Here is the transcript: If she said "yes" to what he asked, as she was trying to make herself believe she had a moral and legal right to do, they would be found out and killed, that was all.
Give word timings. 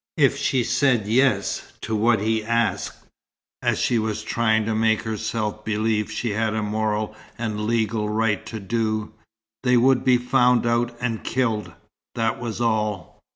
If 0.17 0.35
she 0.35 0.63
said 0.63 1.05
"yes" 1.07 1.73
to 1.81 1.95
what 1.95 2.21
he 2.21 2.43
asked, 2.43 3.05
as 3.61 3.77
she 3.77 3.99
was 3.99 4.23
trying 4.23 4.65
to 4.65 4.73
make 4.73 5.03
herself 5.03 5.63
believe 5.63 6.09
she 6.09 6.31
had 6.31 6.55
a 6.55 6.63
moral 6.63 7.15
and 7.37 7.67
legal 7.67 8.09
right 8.09 8.43
to 8.47 8.59
do, 8.59 9.13
they 9.61 9.77
would 9.77 10.03
be 10.03 10.17
found 10.17 10.65
out 10.65 10.97
and 10.99 11.23
killed, 11.23 11.71
that 12.15 12.39
was 12.39 12.59
all. 12.59 13.19